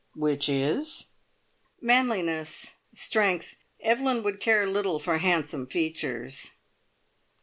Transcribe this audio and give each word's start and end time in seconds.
"Which 0.15 0.49
is?" 0.49 1.09
"Manliness 1.79 2.77
strength. 2.91 3.55
Evelyn 3.81 4.23
would 4.23 4.39
care 4.39 4.65
little 4.67 4.99
for 4.99 5.19
handsome 5.19 5.67
features." 5.67 6.49